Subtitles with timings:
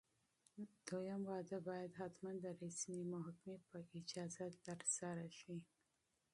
[0.87, 5.57] دویم واده باید حتماً د رسمي محکمې په اجازه ترسره شي.